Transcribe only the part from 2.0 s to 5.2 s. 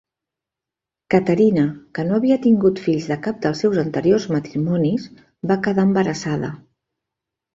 no havia tingut fills de cap dels seus anteriors matrimonis,